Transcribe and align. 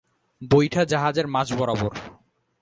বৈঠা 0.41 0.81
জাহাজের 0.85 1.27
মাঝ 1.27 1.47
বরাবর। 1.53 1.91